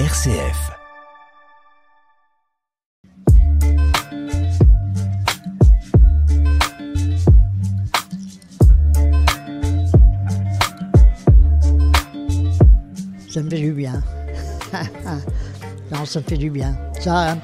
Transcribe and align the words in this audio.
RCF. 0.00 0.72
Ça 13.30 13.40
me 13.40 13.48
fait 13.48 13.56
du 13.56 13.72
bien. 13.72 14.02
non, 15.92 16.04
ça 16.04 16.18
me 16.18 16.24
fait 16.24 16.36
du 16.36 16.50
bien. 16.50 16.76
Ça, 16.98 17.38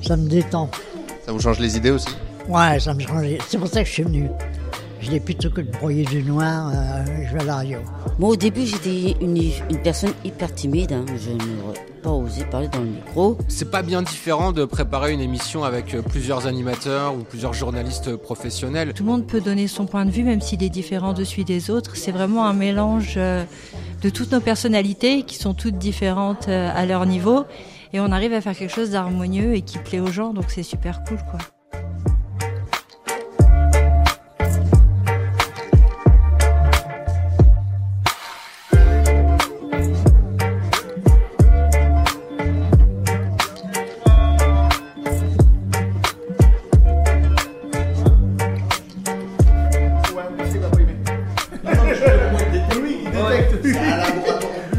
ça 0.00 0.16
me 0.16 0.28
détend. 0.28 0.70
Ça 1.24 1.32
vous 1.32 1.40
change 1.40 1.58
les 1.58 1.76
idées 1.76 1.90
aussi? 1.90 2.14
Ouais, 2.48 2.78
ça 2.78 2.94
me 2.94 3.00
change. 3.00 3.26
C'est 3.48 3.58
pour 3.58 3.66
ça 3.66 3.82
que 3.82 3.88
je 3.88 3.92
suis 3.94 4.02
venu. 4.04 4.28
Je 5.06 5.12
dis 5.12 5.20
plutôt 5.20 5.50
que 5.50 5.60
de 5.60 5.70
broyer 5.70 6.04
du 6.04 6.20
noir, 6.24 6.68
euh, 6.74 7.04
je 7.28 7.32
vais 7.32 7.42
à 7.42 7.44
la 7.44 7.54
radio. 7.54 7.78
Moi, 8.18 8.30
au 8.30 8.34
début, 8.34 8.66
j'étais 8.66 9.14
une, 9.20 9.36
une 9.36 9.80
personne 9.80 10.10
hyper 10.24 10.52
timide. 10.52 10.92
hein. 10.94 11.04
Je 11.16 11.30
n'aurais 11.30 11.78
pas 12.02 12.10
osé 12.10 12.44
parler 12.44 12.66
dans 12.66 12.80
le 12.80 12.86
micro. 12.86 13.38
C'est 13.46 13.70
pas 13.70 13.82
bien 13.82 14.02
différent 14.02 14.50
de 14.50 14.64
préparer 14.64 15.12
une 15.12 15.20
émission 15.20 15.62
avec 15.62 15.94
euh, 15.94 16.02
plusieurs 16.02 16.48
animateurs 16.48 17.14
ou 17.14 17.18
plusieurs 17.18 17.52
journalistes 17.52 18.16
professionnels. 18.16 18.94
Tout 18.94 19.04
le 19.04 19.10
monde 19.10 19.28
peut 19.28 19.40
donner 19.40 19.68
son 19.68 19.86
point 19.86 20.06
de 20.06 20.10
vue, 20.10 20.24
même 20.24 20.40
s'il 20.40 20.64
est 20.64 20.70
différent 20.70 21.12
de 21.12 21.22
celui 21.22 21.44
des 21.44 21.70
autres. 21.70 21.94
C'est 21.94 22.10
vraiment 22.10 22.44
un 22.44 22.52
mélange 22.52 23.14
euh, 23.16 23.44
de 24.02 24.10
toutes 24.10 24.32
nos 24.32 24.40
personnalités 24.40 25.22
qui 25.22 25.36
sont 25.36 25.54
toutes 25.54 25.78
différentes 25.78 26.48
euh, 26.48 26.68
à 26.74 26.84
leur 26.84 27.06
niveau. 27.06 27.44
Et 27.92 28.00
on 28.00 28.10
arrive 28.10 28.32
à 28.32 28.40
faire 28.40 28.56
quelque 28.56 28.74
chose 28.74 28.90
d'harmonieux 28.90 29.54
et 29.54 29.62
qui 29.62 29.78
plaît 29.78 30.00
aux 30.00 30.10
gens, 30.10 30.34
donc 30.34 30.46
c'est 30.48 30.64
super 30.64 31.04
cool, 31.04 31.18
quoi. 31.30 31.38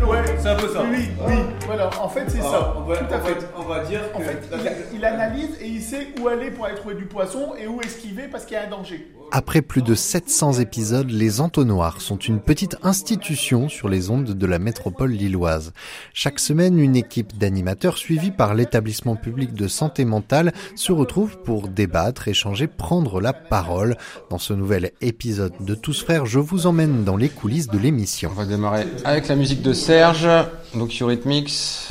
Ouais, 0.08 0.24
c'est 0.40 0.48
un 0.50 0.56
peu 0.56 0.68
ça. 0.70 0.84
Oui, 0.90 1.10
oui, 1.28 1.34
voilà, 1.66 1.90
en 2.02 2.08
fait, 2.08 2.24
c'est 2.30 2.42
ça. 2.42 2.74
On 2.78 2.82
va, 2.84 2.98
Tout 2.98 3.14
à 3.14 3.18
on 3.18 3.20
va- 3.20 3.26
fait. 3.26 3.36
on 3.58 3.62
va 3.64 3.80
dire 3.84 4.00
En 4.14 4.20
fait, 4.20 4.42
il, 4.54 4.98
il 5.00 5.06
analyse 5.06 5.58
et 5.60 5.68
il 5.68 5.82
sait 5.82 6.08
où 6.22 6.28
aller 6.30 6.50
pour 6.52 6.66
aller 6.66 6.76
trouver 6.76 6.96
du 6.96 7.06
poisson 7.06 7.54
et 7.60 7.68
où 7.68 7.82
esquiver 7.82 8.28
parce 8.32 8.46
qu'il 8.46 8.56
y 8.56 8.60
a 8.60 8.64
un 8.64 8.70
danger. 8.70 9.06
Après 9.32 9.62
plus 9.62 9.82
de 9.82 9.94
700 9.94 10.54
épisodes, 10.54 11.12
les 11.12 11.42
entonnoirs 11.42 12.00
sont 12.00 12.18
une 12.18 12.40
petite 12.40 12.78
institution 12.82 13.68
sur 13.68 13.90
les 13.90 14.10
ondes 14.10 14.32
de 14.32 14.46
la 14.46 14.58
métropole 14.58 15.12
lilloise. 15.12 15.74
Chaque 16.14 16.40
semaine, 16.40 16.80
une 16.80 16.96
équipe 16.96 17.38
d'animateurs 17.38 17.98
suivie 17.98 18.32
par 18.32 18.56
l'établissement 18.56 19.18
public 19.18 19.54
de 19.54 19.68
santé 19.68 20.06
mentale 20.06 20.54
se 20.76 20.94
retrouve 20.94 21.38
pour 21.40 21.68
débattre, 21.68 22.30
échanger, 22.30 22.68
prendre 22.68 23.20
la 23.20 23.34
parole. 23.34 23.98
Dans 24.30 24.38
ce 24.38 24.54
nouvel 24.54 24.92
épisode 25.02 25.54
de 25.60 25.76
Tous 25.76 26.02
Frères, 26.02 26.26
je 26.26 26.40
vous 26.40 26.66
emmène 26.66 27.04
dans 27.04 27.18
les 27.18 27.30
coulisses 27.30 27.68
de 27.68 27.78
l'émission. 27.78 28.30
On 28.32 28.40
va 28.40 28.46
démarrer 28.46 28.88
avec 29.04 29.28
la 29.28 29.36
musique 29.36 29.62
de 29.62 29.74
Serge, 29.74 30.30
donc 30.74 30.98
Eurythmics. 31.02 31.90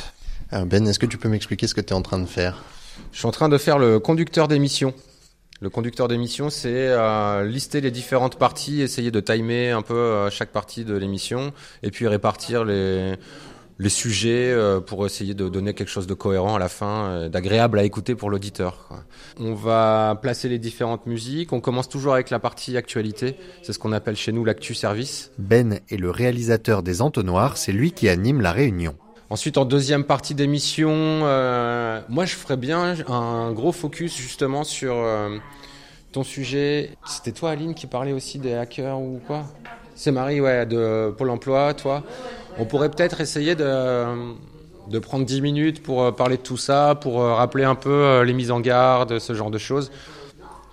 Alors 0.51 0.65
ben, 0.65 0.87
est-ce 0.87 0.99
que 0.99 1.05
tu 1.05 1.19
peux 1.19 1.29
m'expliquer 1.29 1.67
ce 1.67 1.75
que 1.75 1.81
tu 1.81 1.89
es 1.89 1.95
en 1.95 2.01
train 2.01 2.19
de 2.19 2.25
faire? 2.25 2.63
Je 3.11 3.19
suis 3.19 3.27
en 3.27 3.31
train 3.31 3.47
de 3.47 3.59
faire 3.59 3.77
le 3.77 3.99
conducteur 3.99 4.47
d'émission. 4.47 4.93
Le 5.59 5.69
conducteur 5.69 6.07
d'émission, 6.07 6.49
c'est 6.49 6.69
euh, 6.69 7.43
lister 7.43 7.81
les 7.81 7.91
différentes 7.91 8.37
parties, 8.37 8.81
essayer 8.81 9.11
de 9.11 9.19
timer 9.19 9.71
un 9.71 9.81
peu 9.81 9.95
euh, 9.95 10.29
chaque 10.29 10.51
partie 10.51 10.85
de 10.85 10.95
l'émission, 10.95 11.51
et 11.81 11.89
puis 11.89 12.07
répartir 12.07 12.63
les, 12.63 13.15
les 13.79 13.89
sujets 13.89 14.51
euh, 14.51 14.79
pour 14.79 15.05
essayer 15.05 15.33
de 15.33 15.49
donner 15.49 15.73
quelque 15.73 15.89
chose 15.89 16.07
de 16.07 16.13
cohérent 16.13 16.55
à 16.55 16.59
la 16.59 16.69
fin, 16.69 17.09
euh, 17.09 17.29
d'agréable 17.29 17.79
à 17.79 17.83
écouter 17.83 18.15
pour 18.15 18.29
l'auditeur. 18.29 18.89
On 19.39 19.53
va 19.53 20.17
placer 20.21 20.49
les 20.49 20.59
différentes 20.59 21.05
musiques. 21.05 21.53
On 21.53 21.61
commence 21.61 21.89
toujours 21.89 22.13
avec 22.13 22.29
la 22.29 22.39
partie 22.39 22.77
actualité. 22.77 23.35
C'est 23.61 23.73
ce 23.73 23.79
qu'on 23.79 23.91
appelle 23.91 24.15
chez 24.15 24.31
nous 24.31 24.45
l'actu 24.45 24.73
service. 24.73 25.31
Ben 25.37 25.79
est 25.89 25.97
le 25.97 26.09
réalisateur 26.09 26.83
des 26.83 27.01
entonnoirs, 27.01 27.57
c'est 27.57 27.71
lui 27.71 27.91
qui 27.91 28.09
anime 28.09 28.41
la 28.41 28.51
réunion. 28.51 28.95
Ensuite, 29.29 29.57
en 29.57 29.65
deuxième 29.65 30.05
partie 30.05 30.35
d'émission, 30.35 30.89
euh, 30.93 31.99
moi 32.07 32.23
je 32.23 32.35
ferais 32.35 32.55
bien 32.55 32.95
un 33.09 33.51
gros 33.51 33.73
focus 33.73 34.15
justement 34.15 34.63
sur 34.63 34.95
euh, 34.95 35.37
ton 36.13 36.23
sujet. 36.23 36.91
C'était 37.05 37.33
toi, 37.33 37.49
Aline, 37.51 37.75
qui 37.75 37.87
parlait 37.87 38.13
aussi 38.13 38.39
des 38.39 38.53
hackers 38.53 38.97
ou 38.97 39.19
quoi? 39.27 39.43
C'est 39.95 40.11
Marie, 40.11 40.39
ouais, 40.39 40.65
de 40.65 41.13
Pôle 41.17 41.29
emploi, 41.29 41.73
toi. 41.73 42.03
On 42.57 42.63
pourrait 42.63 42.89
peut-être 42.89 43.19
essayer 43.19 43.55
de, 43.55 44.05
de 44.89 44.99
prendre 44.99 45.25
10 45.25 45.41
minutes 45.41 45.83
pour 45.83 46.03
euh, 46.03 46.11
parler 46.11 46.37
de 46.37 46.41
tout 46.43 46.55
ça, 46.55 46.95
pour 46.95 47.19
rappeler 47.21 47.65
un 47.65 47.75
peu 47.75 48.21
les 48.21 48.33
mises 48.33 48.51
en 48.51 48.61
garde, 48.61 49.19
ce 49.19 49.33
genre 49.33 49.51
de 49.51 49.57
choses. 49.57 49.91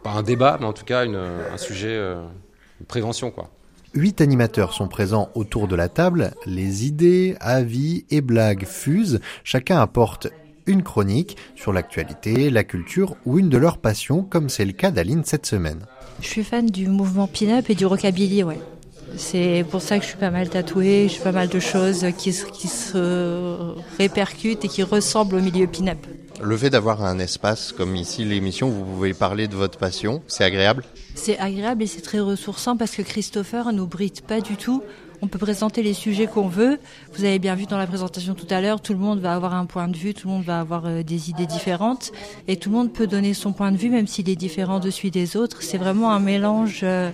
Pas 0.05 0.11
un 0.11 0.23
débat, 0.23 0.59
mais 0.61 0.67
en 0.67 0.73
tout 0.73 0.85
cas 0.85 1.05
une, 1.05 1.17
un 1.17 1.57
sujet 1.57 1.97
de 1.97 2.87
prévention, 2.87 3.33
quoi. 3.33 3.51
Huit 3.95 4.21
animateurs 4.21 4.73
sont 4.73 4.89
présents 4.89 5.29
autour 5.35 5.69
de 5.69 5.77
la 5.77 5.89
table. 5.89 6.33
Les 6.47 6.85
idées, 6.87 7.37
avis 7.41 8.05
et 8.11 8.21
blagues 8.21 8.67
fusent. 8.67 9.21
Chacun 9.45 9.81
apporte 9.81 10.29
une 10.67 10.83
chronique 10.83 11.37
sur 11.55 11.73
l'actualité, 11.73 12.51
la 12.51 12.65
culture 12.65 13.17
ou 13.25 13.39
une 13.39 13.49
de 13.49 13.59
leurs 13.59 13.79
passions, 13.79 14.23
comme 14.23 14.49
c'est 14.49 14.65
le 14.65 14.73
cas 14.73 14.91
d'Aline 14.91 15.23
cette 15.25 15.47
semaine. 15.47 15.87
Je 16.21 16.27
suis 16.27 16.43
fan 16.45 16.67
du 16.67 16.89
mouvement 16.89 17.29
pin-up 17.29 17.67
et 17.71 17.75
du 17.75 17.87
rockabilly, 17.87 18.43
ouais. 18.43 18.59
C'est 19.17 19.65
pour 19.71 19.81
ça 19.81 19.99
que 19.99 20.03
je 20.05 20.09
suis 20.09 20.19
pas 20.19 20.31
mal 20.31 20.49
tatouée, 20.49 21.09
je 21.09 21.21
pas 21.21 21.31
mal 21.31 21.49
de 21.49 21.61
choses 21.61 22.05
qui, 22.19 22.33
se- 22.33 22.47
qui 22.47 22.67
se 22.67 23.75
répercutent 23.99 24.65
et 24.65 24.69
qui 24.69 24.83
ressemblent 24.83 25.37
au 25.37 25.41
milieu 25.41 25.69
pin-up. 25.69 25.99
Le 26.43 26.57
fait 26.57 26.71
d'avoir 26.71 27.05
un 27.05 27.19
espace 27.21 27.73
comme 27.73 27.95
ici, 27.95 28.25
l'émission, 28.25 28.69
vous 28.69 28.85
pouvez 28.85 29.15
parler 29.15 29.47
de 29.47 29.55
votre 29.55 29.79
passion, 29.79 30.21
c'est 30.27 30.43
agréable? 30.43 30.85
C'est 31.15 31.39
agréable 31.39 31.85
et 31.85 31.87
c'est 31.87 32.01
très 32.01 32.19
ressourçant 32.19 32.77
parce 32.77 32.91
que 32.91 33.03
Christopher 33.03 33.73
nous 33.73 33.87
bride 33.87 34.21
pas 34.23 34.41
du 34.41 34.57
tout. 34.57 34.83
On 35.23 35.29
peut 35.29 35.39
présenter 35.39 35.83
les 35.83 35.95
sujets 35.95 36.27
qu'on 36.27 36.49
veut. 36.49 36.79
Vous 37.15 37.25
avez 37.25 37.39
bien 37.39 37.55
vu 37.55 37.67
dans 37.67 37.79
la 37.79 37.87
présentation 37.87 38.35
tout 38.35 38.49
à 38.51 38.61
l'heure, 38.61 38.81
tout 38.81 38.93
le 38.93 38.99
monde 38.99 39.21
va 39.21 39.35
avoir 39.35 39.55
un 39.55 39.65
point 39.65 39.87
de 39.87 39.97
vue, 39.97 40.13
tout 40.13 40.27
le 40.27 40.35
monde 40.35 40.43
va 40.43 40.59
avoir 40.59 40.87
euh, 40.87 41.03
des 41.03 41.31
idées 41.31 41.47
différentes 41.47 42.11
et 42.49 42.57
tout 42.57 42.69
le 42.69 42.77
monde 42.77 42.93
peut 42.93 43.07
donner 43.07 43.33
son 43.33 43.53
point 43.53 43.71
de 43.71 43.77
vue 43.77 43.89
même 43.89 44.09
s'il 44.09 44.29
est 44.29 44.37
différent 44.37 44.81
de 44.81 44.91
celui 44.91 45.13
des 45.13 45.37
autres. 45.37 45.63
C'est 45.63 45.79
vraiment 45.79 46.13
un 46.13 46.21
mélange 46.21 46.81
euh, 46.83 47.11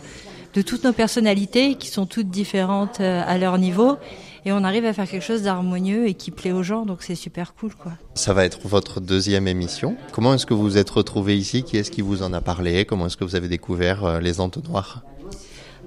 de 0.54 0.62
toutes 0.62 0.82
nos 0.82 0.94
personnalités 0.94 1.74
qui 1.74 1.88
sont 1.88 2.06
toutes 2.06 2.30
différentes 2.30 3.00
euh, 3.00 3.22
à 3.26 3.36
leur 3.36 3.58
niveau 3.58 3.98
et 4.44 4.52
on 4.52 4.64
arrive 4.64 4.84
à 4.84 4.92
faire 4.92 5.08
quelque 5.08 5.24
chose 5.24 5.42
d'harmonieux 5.42 6.06
et 6.08 6.14
qui 6.14 6.30
plaît 6.30 6.52
aux 6.52 6.62
gens 6.62 6.86
donc 6.86 7.02
c'est 7.02 7.14
super 7.14 7.54
cool 7.54 7.74
quoi. 7.74 7.92
Ça 8.14 8.32
va 8.32 8.44
être 8.44 8.60
votre 8.64 9.00
deuxième 9.00 9.48
émission. 9.48 9.96
Comment 10.12 10.34
est-ce 10.34 10.46
que 10.46 10.54
vous 10.54 10.62
vous 10.62 10.78
êtes 10.78 10.90
retrouvé 10.90 11.36
ici? 11.36 11.62
Qui 11.62 11.76
est-ce 11.76 11.90
qui 11.90 12.02
vous 12.02 12.22
en 12.22 12.32
a 12.32 12.40
parlé? 12.40 12.84
Comment 12.84 13.06
est-ce 13.06 13.16
que 13.16 13.24
vous 13.24 13.36
avez 13.36 13.48
découvert 13.48 14.04
euh, 14.04 14.20
les 14.20 14.40
entonnoirs? 14.40 15.02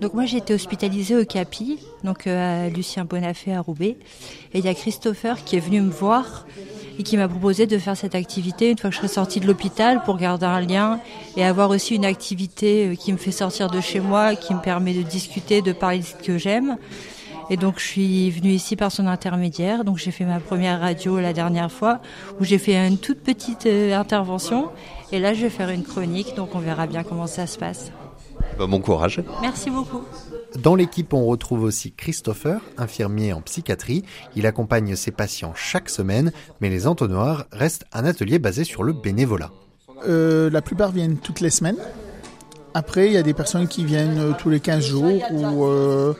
Donc 0.01 0.13
moi 0.13 0.25
j'ai 0.25 0.37
été 0.37 0.53
hospitalisée 0.53 1.15
au 1.15 1.23
CAPI, 1.23 1.79
donc 2.03 2.27
euh, 2.27 2.65
à 2.65 2.69
Lucien 2.69 3.05
Bonafé 3.05 3.53
à 3.53 3.61
Roubaix. 3.61 3.97
Et 4.53 4.59
il 4.59 4.65
y 4.65 4.67
a 4.67 4.73
Christopher 4.73 5.43
qui 5.43 5.55
est 5.55 5.59
venu 5.59 5.81
me 5.81 5.91
voir 5.91 6.45
et 6.99 7.03
qui 7.03 7.17
m'a 7.17 7.27
proposé 7.27 7.67
de 7.67 7.77
faire 7.77 7.95
cette 7.95 8.15
activité 8.15 8.69
une 8.69 8.77
fois 8.77 8.89
que 8.89 8.95
je 8.95 8.99
serai 9.01 9.07
sortie 9.07 9.39
de 9.39 9.47
l'hôpital 9.47 10.03
pour 10.03 10.17
garder 10.17 10.45
un 10.45 10.61
lien 10.61 10.99
et 11.37 11.43
avoir 11.43 11.69
aussi 11.69 11.95
une 11.95 12.05
activité 12.05 12.87
euh, 12.87 12.95
qui 12.95 13.11
me 13.13 13.17
fait 13.17 13.31
sortir 13.31 13.69
de 13.69 13.81
chez 13.81 13.99
moi, 13.99 14.35
qui 14.35 14.53
me 14.53 14.61
permet 14.61 14.93
de 14.93 15.03
discuter, 15.03 15.61
de 15.61 15.73
parler 15.73 15.99
de 15.99 16.05
ce 16.05 16.15
que 16.15 16.37
j'aime. 16.37 16.77
Et 17.49 17.57
donc 17.57 17.79
je 17.79 17.85
suis 17.85 18.31
venue 18.31 18.51
ici 18.51 18.75
par 18.75 18.91
son 18.91 19.07
intermédiaire. 19.07 19.83
Donc 19.83 19.97
j'ai 19.97 20.11
fait 20.11 20.25
ma 20.25 20.39
première 20.39 20.79
radio 20.79 21.19
la 21.19 21.33
dernière 21.33 21.71
fois 21.71 22.01
où 22.39 22.43
j'ai 22.43 22.57
fait 22.57 22.75
une 22.75 22.97
toute 22.97 23.19
petite 23.19 23.65
euh, 23.65 23.97
intervention. 23.97 24.69
Et 25.11 25.19
là 25.19 25.33
je 25.33 25.41
vais 25.41 25.49
faire 25.49 25.69
une 25.69 25.83
chronique, 25.83 26.35
donc 26.35 26.55
on 26.55 26.59
verra 26.59 26.87
bien 26.87 27.03
comment 27.03 27.27
ça 27.27 27.47
se 27.47 27.57
passe. 27.57 27.91
Bah, 28.57 28.67
Bon 28.67 28.79
courage. 28.79 29.21
Merci 29.41 29.69
beaucoup. 29.69 30.03
Dans 30.61 30.75
l'équipe, 30.75 31.13
on 31.13 31.25
retrouve 31.25 31.63
aussi 31.63 31.91
Christopher, 31.91 32.61
infirmier 32.77 33.33
en 33.33 33.41
psychiatrie. 33.41 34.03
Il 34.35 34.45
accompagne 34.45 34.95
ses 34.95 35.11
patients 35.11 35.53
chaque 35.55 35.89
semaine, 35.89 36.31
mais 36.61 36.69
les 36.69 36.85
entonnoirs 36.85 37.45
restent 37.51 37.85
un 37.91 38.05
atelier 38.05 38.37
basé 38.37 38.63
sur 38.63 38.83
le 38.83 38.93
bénévolat. 38.93 39.51
Euh, 40.07 40.49
la 40.51 40.61
plupart 40.61 40.91
viennent 40.91 41.17
toutes 41.17 41.39
les 41.39 41.49
semaines. 41.49 41.77
Après, 42.75 43.07
il 43.07 43.13
y 43.13 43.17
a 43.17 43.23
des 43.23 43.33
personnes 43.33 43.67
qui 43.67 43.85
viennent 43.85 44.19
euh, 44.19 44.31
tous 44.37 44.49
les 44.49 44.59
15 44.59 44.85
jours 44.85 45.21
ou, 45.31 45.65
euh, 45.65 46.13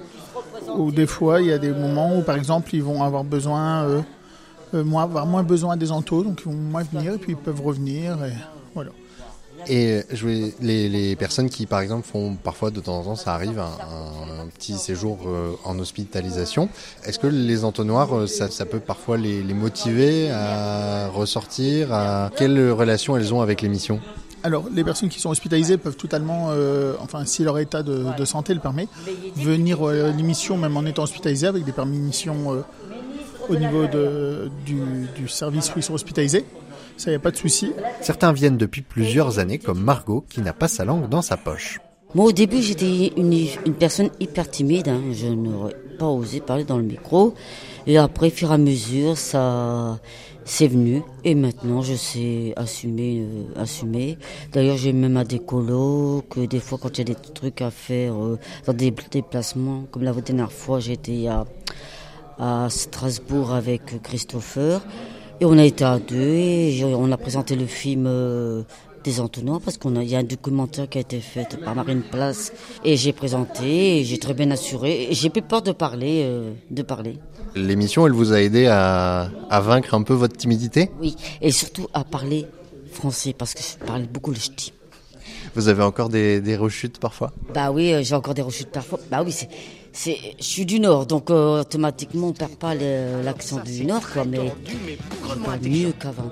ou 0.77 0.91
des 0.91 1.07
fois, 1.07 1.41
il 1.41 1.47
y 1.47 1.51
a 1.51 1.57
des 1.57 1.71
moments 1.71 2.17
où, 2.17 2.21
par 2.21 2.35
exemple, 2.35 2.73
ils 2.73 2.83
vont 2.83 3.03
avoir 3.03 3.23
besoin, 3.23 3.83
euh, 3.83 4.01
euh, 4.73 4.83
moins, 4.83 5.03
avoir 5.03 5.25
moins 5.25 5.43
besoin 5.43 5.77
des 5.77 5.91
entos, 5.91 6.23
donc 6.23 6.41
ils 6.41 6.51
vont 6.51 6.57
moins 6.57 6.83
venir 6.83 7.13
et 7.13 7.17
puis 7.17 7.33
ils 7.33 7.37
peuvent 7.37 7.61
revenir. 7.61 8.17
Et 9.69 10.01
voulais- 10.13 10.53
les, 10.61 10.89
les 10.89 11.15
personnes 11.15 11.49
qui, 11.49 11.65
par 11.65 11.79
exemple, 11.79 12.05
font 12.05 12.35
parfois 12.35 12.69
de 12.69 12.79
temps 12.79 12.99
en 12.99 13.03
temps, 13.03 13.15
ça 13.15 13.33
arrive, 13.33 13.59
un, 13.59 14.47
petit 14.47 14.77
séjour 14.77 15.19
euh, 15.25 15.53
en 15.63 15.79
hospitalisation, 15.79 16.69
est-ce 17.05 17.17
que 17.17 17.27
les 17.27 17.63
entonnoirs, 17.63 18.15
euh, 18.15 18.27
ça, 18.27 18.49
ça 18.49 18.65
peut 18.65 18.79
parfois 18.79 19.17
les, 19.17 19.41
les 19.41 19.53
motiver 19.53 20.29
à 20.31 21.07
ressortir 21.07 21.93
à... 21.93 22.29
Quelle 22.35 22.71
relation 22.71 23.15
elles 23.17 23.33
ont 23.33 23.41
avec 23.41 23.61
l'émission? 23.61 23.99
Alors, 24.43 24.65
les 24.73 24.83
personnes 24.83 25.07
qui 25.09 25.19
sont 25.21 25.29
hospitalisées 25.29 25.77
peuvent 25.77 25.95
totalement, 25.95 26.47
euh, 26.49 26.95
enfin, 26.99 27.23
si 27.25 27.43
leur 27.43 27.57
état 27.59 27.81
de, 27.81 28.05
de 28.17 28.25
santé 28.25 28.53
le 28.53 28.59
permet, 28.59 28.87
venir 29.37 29.87
euh, 29.87 30.09
à 30.09 30.11
l'émission 30.11 30.57
même 30.57 30.75
en 30.75 30.83
étant 30.85 31.03
hospitalisé 31.03 31.47
avec 31.47 31.63
des 31.63 31.71
permissions 31.71 32.53
euh, 32.53 32.61
au 33.47 33.55
niveau 33.55 33.87
de, 33.87 34.51
du, 34.65 34.81
du 35.15 35.27
service 35.29 35.69
où 35.73 35.79
ils 35.79 35.83
sont 35.83 35.93
hospitalisés. 35.93 36.45
Ça, 36.97 37.09
y 37.11 37.15
a 37.15 37.19
pas 37.19 37.31
de 37.31 37.37
souci. 37.37 37.71
Certains 38.01 38.33
viennent 38.33 38.57
depuis 38.57 38.81
plusieurs 38.81 39.39
années, 39.39 39.59
comme 39.59 39.79
Margot, 39.81 40.25
qui 40.29 40.41
n'a 40.41 40.53
pas 40.53 40.67
sa 40.67 40.83
langue 40.85 41.07
dans 41.09 41.21
sa 41.21 41.37
poche. 41.37 41.79
Moi, 42.13 42.25
au 42.25 42.31
début, 42.31 42.61
j'étais 42.61 43.11
une, 43.17 43.33
une 43.65 43.73
personne 43.73 44.09
hyper 44.19 44.49
timide. 44.51 44.89
hein. 44.89 45.01
Je 45.11 45.27
n'aurais 45.27 45.73
pas 46.03 46.09
osé 46.09 46.41
parler 46.41 46.65
dans 46.65 46.77
le 46.77 46.83
micro. 46.83 47.33
Et 47.87 47.97
après, 47.97 48.29
fur 48.29 48.51
et 48.51 48.55
à 48.55 48.57
mesure, 48.57 49.17
ça, 49.17 49.99
c'est 50.43 50.67
venu. 50.67 51.01
Et 51.23 51.33
maintenant, 51.33 51.81
je 51.81 51.95
sais 51.95 52.53
assumer, 52.57 53.21
euh, 53.21 53.61
assumer. 53.61 54.17
D'ailleurs, 54.51 54.75
j'ai 54.75 54.91
même 54.91 55.15
à 55.15 55.23
des 55.23 55.39
colos 55.39 56.23
que 56.29 56.41
des 56.41 56.59
fois, 56.59 56.77
quand 56.81 56.97
il 56.97 57.07
y 57.07 57.11
a 57.11 57.13
des 57.13 57.21
trucs 57.39 57.61
à 57.61 57.71
faire 57.71 58.13
euh, 58.15 58.37
dans 58.65 58.73
des 58.73 58.93
déplacements, 59.11 59.85
comme 59.91 60.03
la 60.03 60.11
dernière 60.11 60.51
fois, 60.51 60.81
j'étais 60.81 61.27
à, 61.27 61.45
à 62.37 62.67
Strasbourg 62.69 63.53
avec 63.53 64.01
Christopher. 64.03 64.81
Et 65.39 65.45
on 65.45 65.57
a 65.57 65.63
été 65.63 65.85
à 65.85 65.99
deux 65.99 66.35
et 66.35 66.83
on 66.83 67.11
a 67.11 67.17
présenté 67.17 67.55
le 67.55 67.65
film 67.65 68.05
euh, 68.07 68.63
des 69.03 69.19
entonnoirs 69.19 69.59
parce 69.61 69.77
qu'on 69.77 69.95
a, 69.95 70.03
il 70.03 70.09
y 70.09 70.15
a 70.15 70.19
un 70.19 70.23
documentaire 70.23 70.87
qui 70.89 70.97
a 70.97 71.01
été 71.01 71.19
fait 71.19 71.59
par 71.63 71.75
Marine 71.75 72.01
Place 72.01 72.53
et 72.83 72.97
j'ai 72.97 73.13
présenté 73.13 74.03
j'ai 74.03 74.17
très 74.17 74.33
bien 74.33 74.49
assuré. 74.51 75.09
J'ai 75.11 75.29
plus 75.29 75.41
peur 75.41 75.61
de 75.61 75.71
parler, 75.71 76.21
euh, 76.23 76.51
de 76.71 76.81
parler. 76.81 77.17
L'émission, 77.55 78.07
elle 78.07 78.13
vous 78.13 78.33
a 78.33 78.41
aidé 78.41 78.67
à, 78.67 79.29
à 79.49 79.59
vaincre 79.59 79.93
un 79.93 80.03
peu 80.03 80.13
votre 80.13 80.35
timidité? 80.35 80.89
Oui, 80.99 81.15
et 81.41 81.51
surtout 81.51 81.87
à 81.93 82.03
parler 82.03 82.45
français 82.91 83.35
parce 83.37 83.53
que 83.53 83.61
je 83.61 83.85
parle 83.85 84.03
beaucoup 84.03 84.31
le 84.31 84.37
ch'ti. 84.37 84.73
Vous 85.55 85.67
avez 85.67 85.83
encore 85.83 86.09
des, 86.09 86.41
des 86.41 86.55
rechutes 86.55 86.97
parfois? 86.99 87.31
Bah 87.53 87.71
oui, 87.71 87.93
euh, 87.93 88.01
j'ai 88.03 88.15
encore 88.15 88.33
des 88.33 88.41
rechutes 88.41 88.71
parfois. 88.71 88.99
Bah 89.11 89.21
oui, 89.23 89.31
c'est, 89.31 89.49
c'est, 89.91 90.17
je 90.39 90.43
suis 90.43 90.65
du 90.65 90.79
Nord, 90.79 91.05
donc 91.05 91.29
euh, 91.29 91.61
automatiquement 91.61 92.29
on 92.29 92.33
perd 92.33 92.55
pas 92.55 92.73
l'accent 92.73 93.59
du 93.63 93.85
Nord, 93.85 94.01
quoi, 94.11 94.25
mais 94.25 94.51
je 94.67 95.35
parle 95.45 95.59
mieux 95.61 95.93
qu'avant. 95.99 96.29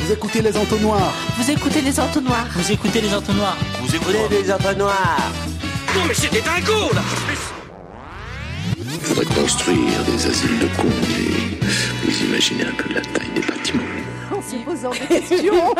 Vous 0.00 0.12
écoutez 0.12 0.42
les 0.42 0.56
entonnoirs. 0.56 1.12
Vous 1.36 1.50
écoutez 1.50 1.80
les 1.80 2.00
entonnoirs. 2.00 2.46
Vous 2.54 2.72
écoutez 2.72 3.00
les 3.00 3.14
entonnoirs. 3.14 3.56
Vous 3.80 3.94
écoutez 3.94 4.42
les 4.42 4.52
entonnoirs. 4.52 5.32
Non 5.94 6.04
mais 6.06 6.14
c'était 6.14 6.40
dingo 6.40 6.92
là 6.94 7.02
Il 8.76 9.00
faudrait 9.00 9.24
construire 9.26 10.04
des 10.06 10.26
asiles 10.26 10.58
de 10.60 10.66
cons 10.76 10.82
et 11.10 11.58
vous 12.04 12.24
imaginez 12.24 12.64
un 12.64 12.74
peu 12.74 12.92
la 12.94 13.00
taille 13.00 13.30
des 13.34 13.40
bâtiments. 13.40 13.82
En 14.30 14.42
se 14.42 14.56
posant 14.64 14.90
des 14.90 14.98
questions. 15.20 15.74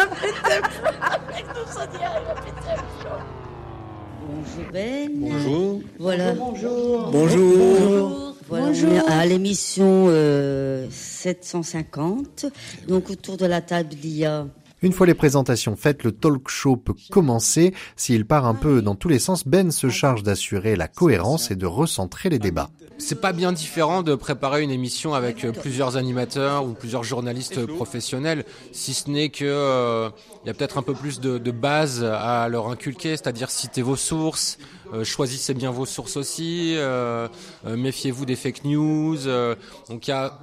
Bonjour 4.22 4.72
Ben. 4.72 5.08
Bonjour. 5.14 5.80
Voilà. 5.98 6.32
Bonjour. 6.32 7.10
Bonjour. 7.10 8.27
Voilà, 8.48 8.68
on 8.68 8.72
est 8.72 8.98
à 9.10 9.26
l'émission 9.26 10.06
euh, 10.08 10.86
750. 10.90 12.46
Donc 12.88 13.10
autour 13.10 13.36
de 13.36 13.44
la 13.44 13.60
table, 13.60 13.90
il 14.02 14.16
y 14.16 14.24
a 14.24 14.46
Une 14.80 14.92
fois 14.92 15.06
les 15.06 15.14
présentations 15.14 15.74
faites, 15.74 16.04
le 16.04 16.12
talk 16.12 16.48
show 16.48 16.76
peut 16.76 16.94
commencer. 17.10 17.74
S'il 17.96 18.24
part 18.24 18.46
un 18.46 18.54
peu 18.54 18.80
dans 18.80 18.94
tous 18.94 19.08
les 19.08 19.18
sens, 19.18 19.44
Ben 19.44 19.72
se 19.72 19.88
charge 19.88 20.22
d'assurer 20.22 20.76
la 20.76 20.86
cohérence 20.86 21.50
et 21.50 21.56
de 21.56 21.66
recentrer 21.66 22.28
les 22.28 22.38
débats. 22.38 22.70
C'est 22.96 23.20
pas 23.20 23.32
bien 23.32 23.52
différent 23.52 24.02
de 24.02 24.14
préparer 24.14 24.62
une 24.62 24.70
émission 24.70 25.14
avec 25.14 25.44
euh, 25.44 25.52
plusieurs 25.52 25.96
animateurs 25.96 26.64
ou 26.64 26.74
plusieurs 26.74 27.04
journalistes 27.04 27.64
professionnels, 27.66 28.44
si 28.72 28.92
ce 28.94 29.08
n'est 29.10 29.28
que 29.28 29.44
euh, 29.44 30.10
il 30.44 30.48
y 30.48 30.50
a 30.50 30.54
peut-être 30.54 30.78
un 30.78 30.82
peu 30.82 30.94
plus 30.94 31.20
de, 31.20 31.38
de 31.38 31.50
base 31.52 32.02
à 32.02 32.48
leur 32.48 32.68
inculquer, 32.68 33.10
c'est-à-dire 33.16 33.50
citer 33.50 33.82
vos 33.82 33.94
sources, 33.94 34.58
euh, 34.92 35.04
choisissez 35.04 35.54
bien 35.54 35.70
vos 35.70 35.86
sources 35.86 36.16
aussi, 36.16 36.74
euh, 36.76 37.28
euh, 37.66 37.76
méfiez-vous 37.76 38.26
des 38.26 38.34
fake 38.36 38.64
news. 38.64 39.28
euh, 39.28 39.54
donc 39.88 40.08
il 40.08 40.10
y 40.10 40.14
a 40.14 40.38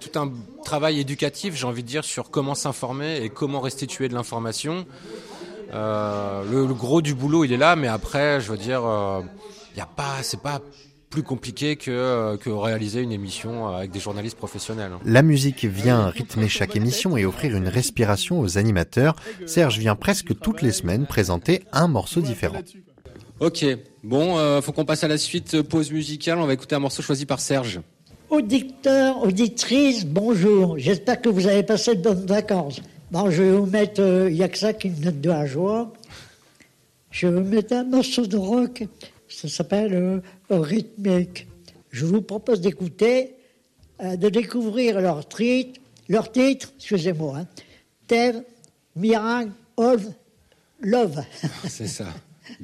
tout 0.00 0.18
un 0.18 0.32
travail 0.64 0.98
éducatif, 1.00 1.54
j'ai 1.54 1.66
envie 1.66 1.82
de 1.82 1.88
dire, 1.88 2.04
sur 2.04 2.30
comment 2.30 2.54
s'informer 2.54 3.22
et 3.22 3.28
comment 3.28 3.60
restituer 3.60 4.08
de 4.08 4.14
l'information. 4.14 4.86
Euh, 5.72 6.42
le, 6.50 6.66
le 6.66 6.74
gros 6.74 7.00
du 7.02 7.14
boulot, 7.14 7.44
il 7.44 7.52
est 7.52 7.56
là, 7.56 7.76
mais 7.76 7.86
après, 7.88 8.40
je 8.40 8.50
veux 8.50 8.58
dire, 8.58 8.84
euh, 8.84 9.20
il 9.74 9.78
y 9.78 9.80
a 9.80 9.86
pas, 9.86 10.16
c'est 10.22 10.40
pas 10.40 10.60
plus 11.10 11.22
compliqué 11.22 11.76
que, 11.76 11.90
euh, 11.90 12.36
que 12.36 12.50
réaliser 12.50 13.00
une 13.02 13.12
émission 13.12 13.68
avec 13.68 13.90
des 13.90 13.98
journalistes 14.00 14.36
professionnels. 14.36 14.92
hein. 14.94 15.00
La 15.04 15.22
musique 15.22 15.64
vient 15.64 16.06
rythmer 16.08 16.48
chaque 16.48 16.76
émission 16.76 17.16
et 17.16 17.24
offrir 17.26 17.56
une 17.56 17.68
respiration 17.68 18.40
aux 18.40 18.58
animateurs. 18.58 19.16
Serge 19.46 19.78
vient 19.78 19.96
presque 19.96 20.38
toutes 20.38 20.62
les 20.62 20.72
semaines 20.72 21.06
présenter 21.06 21.62
un 21.72 21.88
morceau 21.88 22.20
différent. 22.20 22.62
Ok, 23.40 23.64
bon, 24.04 24.38
euh, 24.38 24.60
faut 24.60 24.72
qu'on 24.72 24.84
passe 24.84 25.02
à 25.02 25.08
la 25.08 25.18
suite 25.18 25.54
euh, 25.54 25.62
pause 25.62 25.90
musicale. 25.90 26.38
On 26.38 26.46
va 26.46 26.52
écouter 26.52 26.74
un 26.76 26.80
morceau 26.80 27.02
choisi 27.02 27.26
par 27.26 27.40
Serge. 27.40 27.80
Auditeurs, 28.30 29.22
auditrices, 29.24 30.06
bonjour. 30.06 30.78
J'espère 30.78 31.20
que 31.20 31.28
vous 31.28 31.48
avez 31.48 31.64
passé 31.64 31.96
de 31.96 32.00
bonnes 32.02 32.26
vacances. 32.26 32.80
Bon, 33.10 33.28
je 33.28 33.42
vais 33.42 33.50
vous 33.50 33.66
mettre, 33.66 34.00
il 34.28 34.34
n'y 34.34 34.42
a 34.44 34.48
que 34.48 34.56
ça 34.56 34.72
qui 34.72 34.88
me 34.88 35.02
donne 35.02 35.20
de 35.20 35.28
la 35.28 35.46
joie. 35.46 35.92
Je 37.10 37.26
vais 37.26 37.40
vous 37.42 37.48
mettre 37.48 37.72
un 37.74 37.82
morceau 37.82 38.26
de 38.26 38.36
rock. 38.36 38.84
Ça 39.28 39.48
s'appelle 39.48 39.94
euh, 39.94 40.20
Rhythmic. 40.48 41.48
Je 41.90 42.06
vous 42.06 42.22
propose 42.22 42.60
d'écouter, 42.60 43.34
euh, 44.00 44.14
de 44.14 44.28
découvrir 44.28 45.00
leur 45.00 45.28
titre, 45.28 45.80
leur 46.08 46.30
titre, 46.30 46.72
excusez-moi, 46.76 47.40
hein, 48.12 48.32
Miracle 48.94 49.50
of 49.76 50.06
Love. 50.80 51.24
C'est 51.68 51.88
ça, 51.88 52.06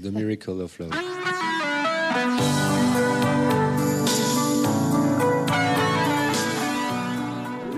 The 0.01 0.13
Miracle 0.13 0.61
of 0.61 0.79
Love. 0.79 0.93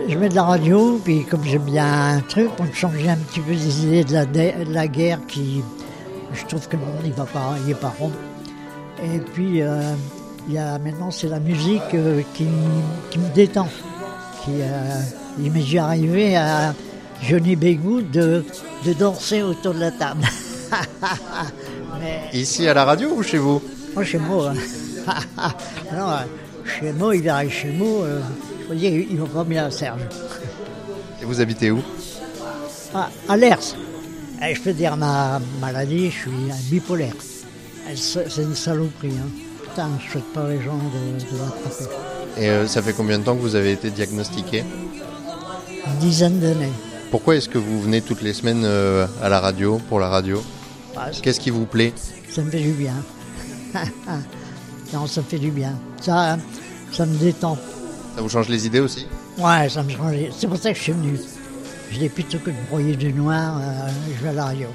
Je 0.09 0.17
mets 0.17 0.31
de 0.31 0.35
la 0.35 0.45
radio, 0.45 0.99
puis 1.05 1.25
comme 1.25 1.45
j'aime 1.45 1.65
bien 1.65 2.17
un 2.17 2.21
truc, 2.21 2.49
pour 2.57 2.65
me 2.65 2.73
changer 2.73 3.11
un 3.11 3.17
petit 3.17 3.41
peu 3.41 3.53
des 3.53 3.85
idées 3.85 4.05
de 4.05 4.15
la, 4.15 4.25
de 4.25 4.73
la 4.73 4.89
guerre 4.89 5.21
qui, 5.29 5.63
je 6.33 6.47
trouve 6.47 6.67
que 6.67 6.77
le 6.77 6.83
monde 6.83 7.13
va 7.15 7.25
pas, 7.25 7.57
il 7.65 7.71
est 7.73 7.75
pas 7.75 7.93
rond. 7.99 8.13
Et 9.03 9.19
puis 9.19 9.61
euh, 9.61 9.93
il 10.49 10.55
y 10.55 10.59
a 10.59 10.79
maintenant 10.79 11.11
c'est 11.11 11.29
la 11.29 11.41
musique 11.41 11.83
euh, 11.95 12.23
qui, 12.35 12.47
qui 13.11 13.19
me 13.19 13.29
détend. 13.35 13.69
Qui, 14.45 14.53
euh, 14.63 15.01
il 15.39 15.53
m'est 15.53 15.61
déjà 15.61 15.87
arrivé 15.87 16.37
à 16.37 16.75
Johnny 17.23 17.55
Bégout 17.55 18.01
de, 18.01 18.45
de 18.87 18.93
danser 18.95 19.43
autour 19.43 19.75
de 19.75 19.81
la 19.81 19.91
table. 19.91 20.23
Mais 22.01 22.31
Ici 22.33 22.67
à 22.67 22.73
la 22.73 22.85
radio 22.85 23.11
ou 23.11 23.23
chez 23.23 23.39
vous? 23.39 23.61
Moi 23.95 24.05
chez 24.05 24.19
moi, 24.19 24.53
hein. 24.53 25.51
non, 25.93 26.09
euh, 26.09 26.17
chez 26.65 26.93
moi, 26.93 27.15
il 27.15 27.23
verra 27.23 27.47
chez 27.49 27.71
moi, 27.73 28.07
euh, 28.71 28.75
je 28.75 28.75
veux 28.75 28.79
dire, 28.79 29.07
il 29.11 29.19
va 29.19 29.27
pas 29.27 29.45
bien 29.45 29.67
à 29.67 29.71
Serge. 29.71 30.03
Et 31.21 31.25
vous 31.25 31.41
habitez 31.41 31.71
où? 31.71 31.83
Ah, 32.95 33.11
à 33.29 33.37
l'ERS. 33.37 33.77
Eh, 34.43 34.55
je 34.55 34.63
peux 34.63 34.73
dire 34.73 34.97
ma 34.97 35.41
maladie, 35.61 36.11
je 36.11 36.17
suis 36.17 36.31
un 36.31 36.71
bipolaire. 36.71 37.15
Elle, 37.89 37.99
C'est 37.99 38.43
une 38.43 38.55
saloperie. 38.55 39.09
Hein. 39.09 39.29
Putain, 39.63 39.89
je 40.05 40.13
souhaite 40.13 40.33
pas 40.33 40.49
les 40.49 40.63
gens 40.63 40.77
de, 40.77 41.19
de 41.19 41.39
l'attraper. 41.39 41.85
Et 42.37 42.49
euh, 42.49 42.67
ça 42.67 42.83
fait 42.83 42.93
combien 42.93 43.19
de 43.19 43.25
temps 43.25 43.35
que 43.35 43.41
vous 43.41 43.57
avez 43.57 43.73
été 43.73 43.91
diagnostiqué? 43.91 44.63
Une 45.87 45.99
dizaine 45.99 46.39
d'années. 46.39 46.73
Pourquoi 47.11 47.37
est-ce 47.37 47.49
que 47.49 47.59
vous 47.59 47.81
venez 47.81 48.01
toutes 48.01 48.23
les 48.23 48.33
semaines 48.35 48.65
euh, 48.65 49.07
à 49.23 49.29
la 49.29 49.41
radio, 49.41 49.81
pour 49.89 49.99
la 49.99 50.09
radio? 50.09 50.43
Qu'est-ce 51.23 51.41
qui 51.41 51.51
vous 51.51 51.65
plaît? 51.67 51.93
Ça 52.31 52.43
me 52.43 52.51
fait 52.51 52.61
du 52.61 52.73
bien. 52.73 52.95
non, 54.93 55.07
ça 55.07 55.21
me 55.21 55.27
fait 55.27 55.39
du 55.39 55.51
bien. 55.51 55.73
Ça, 56.01 56.37
ça 56.93 57.07
me 57.07 57.17
détend. 57.17 57.57
Ça 58.19 58.23
vous 58.23 58.29
change 58.29 58.49
les 58.49 58.67
idées 58.67 58.81
aussi 58.81 59.07
Ouais, 59.39 59.69
ça 59.69 59.81
me 59.85 59.91
change. 59.91 60.17
C'est 60.37 60.49
pour 60.49 60.57
ça 60.57 60.73
que 60.73 60.77
je 60.77 60.83
suis 60.83 60.93
venu. 60.93 61.21
Je 61.93 62.01
n'ai 62.01 62.09
plutôt 62.09 62.41
que 62.41 62.51
de 62.51 62.57
broyer 62.69 62.97
du 62.97 63.13
noir, 63.13 63.61
euh, 63.61 63.89
je 64.09 64.21
vais 64.25 64.31
à 64.31 64.33
la 64.33 64.45
radio. 64.47 64.67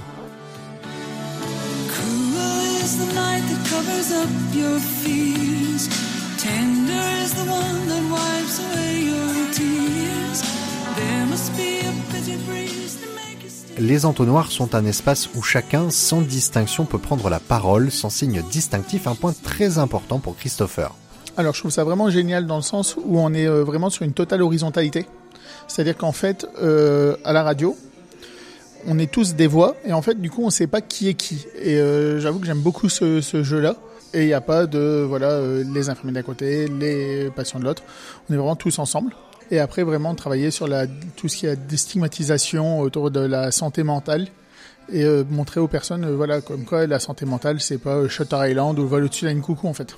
Cruel 1.89 2.85
is 2.85 2.95
the 2.95 3.13
night 3.13 3.43
that 3.49 3.69
covers 3.69 4.13
up 4.13 4.29
your 4.55 4.79
fears. 4.79 5.89
Tender 6.37 7.03
is 7.21 7.33
the 7.33 7.45
one 7.49 7.85
that 7.89 8.01
wipes 8.09 8.61
away 8.61 9.07
your 9.07 9.51
tears. 9.51 10.41
There 10.95 11.25
must 11.25 11.51
be 11.57 11.81
a 11.85 11.91
bitter 12.13 12.37
breeze 12.47 12.95
to 13.01 13.07
make 13.13 13.43
you 13.43 13.49
stay. 13.49 13.75
Les 13.77 14.05
entonnoirs 14.05 14.53
sont 14.53 14.73
un 14.73 14.85
espace 14.85 15.29
où 15.35 15.41
chacun, 15.41 15.89
sans 15.89 16.21
distinction, 16.21 16.85
peut 16.85 16.97
prendre 16.97 17.29
la 17.29 17.41
parole, 17.41 17.91
sans 17.91 18.09
signe 18.09 18.41
distinctif, 18.49 19.05
un 19.05 19.15
point 19.15 19.33
très 19.43 19.79
important 19.79 20.19
pour 20.19 20.37
Christopher. 20.37 20.91
Alors 21.35 21.55
je 21.55 21.59
trouve 21.59 21.71
ça 21.71 21.83
vraiment 21.83 22.11
génial 22.11 22.45
dans 22.45 22.57
le 22.57 22.61
sens 22.61 22.95
où 22.95 23.17
on 23.17 23.33
est 23.33 23.47
euh, 23.47 23.63
vraiment 23.63 23.89
sur 23.89 24.03
une 24.03 24.13
totale 24.13 24.43
horizontalité. 24.43 25.07
C'est-à-dire 25.67 25.97
qu'en 25.97 26.11
fait, 26.11 26.45
euh, 26.61 27.15
à 27.25 27.33
la 27.33 27.41
radio, 27.41 27.75
on 28.85 28.99
est 28.99 29.11
tous 29.11 29.33
des 29.33 29.47
voix 29.47 29.75
et 29.83 29.93
en 29.93 30.03
fait, 30.03 30.21
du 30.21 30.29
coup, 30.29 30.43
on 30.43 30.47
ne 30.47 30.51
sait 30.51 30.67
pas 30.67 30.81
qui 30.81 31.09
est 31.09 31.15
qui. 31.15 31.47
Et 31.59 31.77
euh, 31.77 32.19
j'avoue 32.19 32.39
que 32.39 32.45
j'aime 32.45 32.61
beaucoup 32.61 32.87
ce, 32.87 33.19
jeu-là. 33.21 33.75
Et 34.13 34.21
il 34.21 34.27
n'y 34.27 34.33
a 34.33 34.41
pas 34.41 34.67
de 34.67 35.03
voilà 35.09 35.41
les 35.73 35.89
infirmiers 35.89 36.11
d'un 36.11 36.21
côté, 36.21 36.67
les 36.67 37.31
patients 37.31 37.59
de 37.59 37.65
l'autre. 37.65 37.81
On 38.29 38.33
est 38.33 38.37
vraiment 38.37 38.55
tous 38.55 38.77
ensemble. 38.77 39.15
Et 39.49 39.59
après, 39.59 39.81
vraiment 39.81 40.13
travailler 40.13 40.51
sur 40.51 40.67
tout 41.15 41.27
ce 41.27 41.37
qui 41.37 41.47
est 41.47 41.55
déstigmatisation 41.55 42.79
autour 42.79 43.09
de 43.09 43.21
la 43.21 43.51
santé 43.51 43.81
mentale 43.81 44.27
et 44.91 45.03
montrer 45.31 45.59
aux 45.59 45.67
personnes, 45.67 46.07
voilà, 46.13 46.41
comme 46.41 46.63
quoi 46.63 46.85
la 46.85 46.99
santé 46.99 47.25
mentale, 47.25 47.59
c'est 47.59 47.79
pas 47.79 48.07
Shutter 48.07 48.37
Island 48.39 48.77
ou 48.77 48.87
vol 48.87 49.05
au-dessus 49.05 49.27
d'une 49.27 49.41
coucou 49.41 49.67
en 49.67 49.73
fait. 49.73 49.95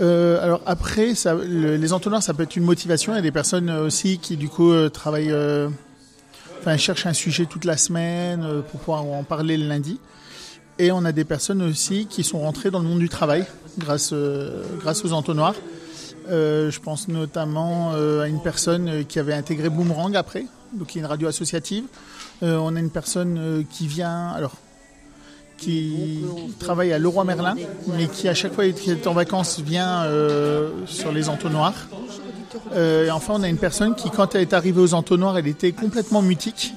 Euh, 0.00 0.42
alors 0.42 0.60
après, 0.66 1.12
les 1.46 1.92
entonnoirs, 1.92 2.22
ça 2.22 2.34
peut 2.34 2.44
être 2.44 2.56
une 2.56 2.64
motivation. 2.64 3.12
Il 3.12 3.16
y 3.16 3.18
a 3.18 3.22
des 3.22 3.32
personnes 3.32 3.68
euh, 3.68 3.86
aussi 3.86 4.18
qui 4.18 4.36
du 4.36 4.48
coup 4.48 4.70
euh, 4.70 4.88
travaillent, 4.88 5.34
enfin 6.60 6.76
cherchent 6.76 7.06
un 7.06 7.12
sujet 7.12 7.46
toute 7.46 7.64
la 7.64 7.76
semaine 7.76 8.62
pour 8.70 8.80
pouvoir 8.80 9.04
en 9.04 9.24
parler 9.24 9.56
le 9.56 9.66
lundi. 9.66 10.00
Et 10.78 10.92
on 10.92 11.04
a 11.04 11.12
des 11.12 11.24
personnes 11.24 11.62
aussi 11.62 12.06
qui 12.06 12.22
sont 12.22 12.38
rentrées 12.38 12.70
dans 12.70 12.78
le 12.78 12.86
monde 12.86 13.00
du 13.00 13.08
travail 13.08 13.44
grâce, 13.78 14.14
grâce 14.78 15.04
aux 15.04 15.12
entonnoirs. 15.12 15.56
Je 16.28 16.78
pense 16.78 17.08
notamment 17.08 17.94
à 17.94 18.28
une 18.28 18.40
personne 18.40 19.04
qui 19.04 19.18
avait 19.18 19.32
intégré 19.32 19.70
Boomerang 19.70 20.14
après, 20.14 20.44
donc 20.72 20.88
qui 20.88 20.98
est 20.98 21.00
une 21.00 21.06
radio 21.06 21.26
associative. 21.26 21.84
On 22.42 22.76
a 22.76 22.78
une 22.78 22.90
personne 22.90 23.64
qui 23.68 23.88
vient, 23.88 24.28
alors 24.28 24.54
qui 25.58 26.20
travaille 26.58 26.92
à 26.92 26.98
Leroy 26.98 27.24
Merlin, 27.24 27.56
mais 27.96 28.06
qui 28.06 28.28
à 28.28 28.34
chaque 28.34 28.54
fois 28.54 28.66
qu'il 28.70 28.92
est 28.92 29.06
en 29.06 29.12
vacances 29.12 29.60
vient 29.60 30.04
euh, 30.04 30.70
sur 30.86 31.12
les 31.12 31.28
entonnoirs. 31.28 31.74
Euh, 32.74 33.06
et 33.06 33.10
enfin, 33.10 33.34
on 33.36 33.42
a 33.42 33.48
une 33.48 33.58
personne 33.58 33.94
qui, 33.94 34.08
quand 34.10 34.34
elle 34.34 34.42
est 34.42 34.54
arrivée 34.54 34.80
aux 34.80 34.94
entonnoirs, 34.94 35.36
elle 35.36 35.48
était 35.48 35.72
complètement 35.72 36.22
mutique. 36.22 36.72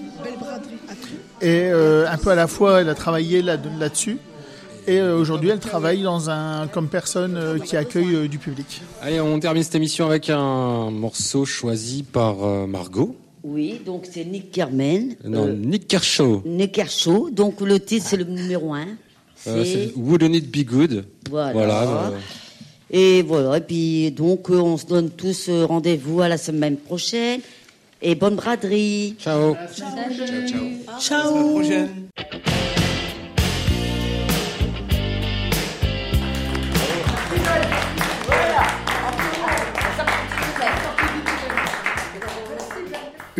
Et 1.41 1.69
euh, 1.71 2.05
un 2.09 2.17
peu 2.17 2.29
à 2.31 2.35
la 2.35 2.47
fois, 2.47 2.81
elle 2.81 2.89
a 2.89 2.95
travaillé 2.95 3.41
là- 3.41 3.57
là-dessus. 3.79 4.17
et 4.87 5.01
aujourd'hui, 5.01 5.49
elle 5.49 5.59
travaille 5.59 6.05
comme 6.73 6.87
personne 6.87 7.59
qui 7.63 7.77
accueille 7.77 8.27
du 8.27 8.37
public. 8.39 8.81
Allez, 9.01 9.21
on 9.21 9.39
termine 9.39 9.63
cette 9.63 9.75
émission 9.75 10.05
avec 10.07 10.29
un 10.29 10.89
morceau 10.91 11.45
choisi 11.45 12.03
par 12.03 12.35
Margot. 12.67 13.15
Oui, 13.43 13.81
donc 13.85 14.07
c'est 14.11 14.23
Nick 14.25 14.51
Kermen. 14.51 15.15
Non, 15.23 15.47
Euh, 15.47 15.53
Nick 15.55 15.87
Kershaw. 15.87 16.43
Nick 16.45 16.73
Kershaw. 16.73 17.29
Donc 17.31 17.61
le 17.61 17.79
titre, 17.79 18.05
c'est 18.07 18.17
le 18.17 18.23
numéro 18.25 18.73
1. 18.73 18.85
Euh, 19.47 19.65
c'est 19.65 19.93
Wouldn't 19.95 20.35
It 20.35 20.51
Be 20.51 20.63
Good? 20.63 21.05
Voilà. 21.29 21.53
Voilà, 21.53 21.83
euh, 21.83 22.17
Et 22.91 23.21
voilà, 23.23 23.57
et 23.57 23.61
puis 23.61 24.11
donc 24.11 24.49
euh, 24.51 24.57
on 24.59 24.77
se 24.77 24.85
donne 24.85 25.09
tous 25.09 25.49
rendez-vous 25.49 26.21
à 26.21 26.27
la 26.27 26.37
semaine 26.37 26.77
prochaine. 26.77 27.39
Et 28.03 28.15
bonne 28.15 28.35
braderie. 28.35 29.15
Ciao. 29.19 29.55
Ciao. 30.99 31.61
Ciao. 31.63 32.80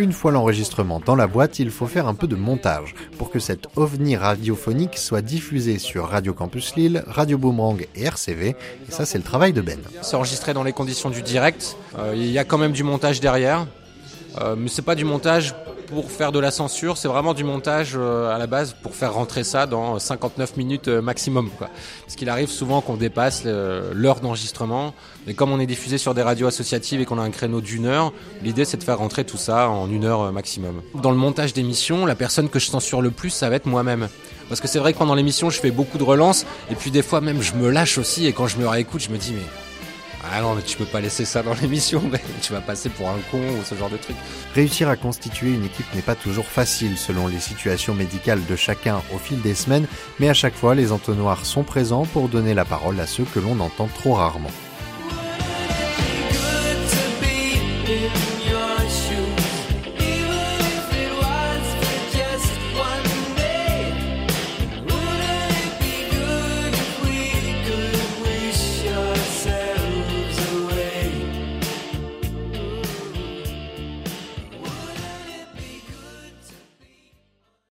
Une 0.02 0.14
fois 0.14 0.32
l'enregistrement 0.32 1.00
dans 1.00 1.16
la 1.16 1.28
boîte, 1.28 1.60
il 1.60 1.70
faut 1.70 1.86
faire 1.86 2.08
un 2.08 2.16
peu 2.16 2.26
de 2.26 2.36
montage 2.36 2.96
pour 3.20 3.30
que 3.30 3.38
cet 3.38 3.68
ovni 3.76 4.16
radiophonique 4.16 4.98
soit 4.98 5.22
diffusé 5.22 5.78
sur 5.78 6.08
Radio 6.08 6.34
Campus 6.34 6.76
Lille, 6.76 7.04
Radio 7.06 7.38
Boomerang 7.38 7.86
et 7.96 8.06
RCV. 8.06 8.48
Et 8.48 8.56
ça, 8.92 9.06
c'est 9.06 9.20
le 9.20 9.24
travail 9.24 9.54
de 9.54 9.62
Ben. 9.62 9.78
C'est 10.02 10.16
enregistré 10.16 10.56
dans 10.56 10.64
les 10.64 10.74
conditions 10.74 11.12
du 11.12 11.22
direct. 11.22 11.78
Euh, 12.00 12.14
il 12.16 12.32
y 12.32 12.40
a 12.40 12.44
quand 12.44 12.58
même 12.58 12.72
du 12.72 12.84
montage 12.84 13.20
derrière. 13.20 13.68
Euh, 14.40 14.56
mais 14.58 14.70
c'est 14.70 14.82
pas 14.82 14.96
du 14.96 15.06
montage 15.06 15.54
pour 15.92 16.10
faire 16.10 16.32
de 16.32 16.40
la 16.40 16.52
censure, 16.52 16.98
c'est 16.98 17.10
vraiment 17.10 17.34
du 17.34 17.44
montage 17.44 17.94
euh, 17.96 18.34
à 18.34 18.38
la 18.38 18.48
base 18.48 18.74
pour 18.82 18.96
faire 18.96 19.14
rentrer 19.14 19.44
ça 19.44 19.66
dans 19.66 20.00
59 20.00 20.56
minutes 20.56 20.88
euh, 20.88 21.02
maximum. 21.02 21.50
Parce 21.60 22.16
qu'il 22.16 22.30
arrive 22.30 22.48
souvent 22.50 22.80
qu'on 22.80 22.96
dépasse 22.96 23.44
l'heure 23.44 24.22
d'enregistrement. 24.22 24.94
Mais 25.28 25.34
comme 25.34 25.52
on 25.52 25.60
est 25.60 25.66
diffusé 25.66 25.98
sur 25.98 26.14
des 26.14 26.22
radios 26.22 26.48
associatives 26.48 27.02
et 27.02 27.06
qu'on 27.06 27.20
a 27.20 27.22
un 27.22 27.30
créneau 27.30 27.60
d'une 27.60 27.86
heure, 27.86 28.14
l'idée 28.42 28.64
c'est 28.64 28.78
de 28.78 28.84
faire 28.84 29.00
rentrer 29.00 29.26
tout 29.26 29.38
ça 29.38 29.70
en 29.70 29.90
une 29.92 30.06
heure 30.06 30.22
euh, 30.22 30.32
maximum. 30.32 30.82
Dans 30.96 31.12
le 31.12 31.18
montage 31.18 31.54
d'émission, 31.54 32.06
la 32.06 32.16
personne 32.16 32.48
que 32.48 32.58
je 32.58 32.68
censure 32.68 33.02
le 33.02 33.12
plus, 33.12 33.30
ça 33.30 33.50
va 33.50 33.58
être 33.58 33.66
moi-même. 33.66 34.08
Parce 34.48 34.62
que 34.62 34.70
c'est 34.70 34.80
vrai 34.80 34.94
que 34.94 34.98
pendant 34.98 35.16
l'émission, 35.16 35.50
je 35.50 35.60
fais 35.60 35.72
beaucoup 35.72 35.98
de 35.98 36.04
relances 36.04 36.46
et 36.70 36.76
puis 36.76 36.90
des 36.90 37.02
fois 37.02 37.20
même 37.20 37.42
je 37.42 37.54
me 37.54 37.70
lâche 37.70 37.98
aussi 37.98 38.28
et 38.28 38.34
quand 38.34 38.48
je 38.48 38.58
me 38.58 38.68
réécoute, 38.68 39.02
je 39.02 39.10
me 39.10 39.18
dis 39.18 39.34
mais 39.34 39.44
ah 40.24 40.42
non, 40.42 40.54
mais 40.56 40.62
tu 40.62 40.78
peux 40.78 40.86
pas 40.86 41.02
laisser 41.02 41.26
ça 41.26 41.42
dans 41.42 41.54
l'émission, 41.62 42.02
mais 42.12 42.22
tu 42.42 42.54
vas 42.54 42.62
passer 42.62 42.90
pour 42.90 43.10
un 43.10 43.18
con 43.32 43.40
ou 43.40 43.64
ce 43.64 43.76
genre 43.76 43.90
de 43.90 43.98
truc. 43.98 44.16
Réussir 44.54 44.90
à 44.90 44.96
constituer 44.96 45.50
une 45.50 45.66
équipe 45.66 45.92
n'est 45.96 46.02
pas 46.02 46.16
toujours 46.16 46.46
facile 46.46 46.98
selon 46.98 47.28
les 47.28 47.40
situations 47.40 47.96
médicales 47.96 48.46
de 48.46 48.56
chacun 48.56 49.02
au 49.14 49.18
fil 49.18 49.42
des 49.42 49.56
semaines, 49.56 49.88
mais 50.20 50.30
à 50.30 50.34
chaque 50.34 50.56
fois, 50.56 50.76
les 50.76 50.92
entonnoirs 50.92 51.46
sont 51.46 51.64
présents 51.64 52.06
pour 52.06 52.30
donner 52.30 52.54
la 52.54 52.66
parole 52.66 53.00
à 53.00 53.08
ceux 53.08 53.26
que 53.26 53.40
l'on 53.40 53.60
entend 53.60 53.88
trop 53.88 54.14
rarement. 54.14 54.52